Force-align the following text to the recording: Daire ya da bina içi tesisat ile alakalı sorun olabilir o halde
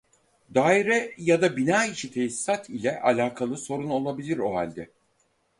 Daire 0.53 1.13
ya 1.17 1.41
da 1.41 1.57
bina 1.57 1.85
içi 1.85 2.11
tesisat 2.11 2.69
ile 2.69 3.01
alakalı 3.01 3.57
sorun 3.57 3.89
olabilir 3.89 4.37
o 4.37 4.55
halde 4.55 4.89